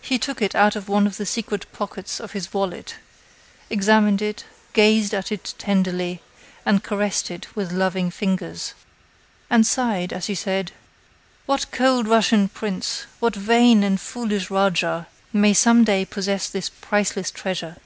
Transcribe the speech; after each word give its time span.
He 0.00 0.18
took 0.18 0.42
it 0.42 0.56
out 0.56 0.74
of 0.74 0.88
one 0.88 1.06
of 1.06 1.16
the 1.16 1.24
secret 1.24 1.64
pockets 1.72 2.18
of 2.18 2.32
his 2.32 2.52
wallet, 2.52 2.96
examined 3.70 4.20
it, 4.20 4.44
gazed 4.72 5.14
at 5.14 5.30
it 5.30 5.54
tenderly, 5.58 6.20
and 6.66 6.82
caressed 6.82 7.30
it 7.30 7.54
with 7.54 7.70
loving 7.70 8.10
fingers, 8.10 8.74
and 9.48 9.64
sighed, 9.64 10.12
as 10.12 10.26
he 10.26 10.34
said: 10.34 10.72
"What 11.46 11.70
cold 11.70 12.08
Russian 12.08 12.48
prince, 12.48 13.06
what 13.20 13.36
vain 13.36 13.84
and 13.84 14.00
foolish 14.00 14.50
rajah 14.50 15.06
may 15.32 15.54
some 15.54 15.84
day 15.84 16.04
possess 16.04 16.48
this 16.48 16.68
priceless 16.68 17.30
treasure! 17.30 17.76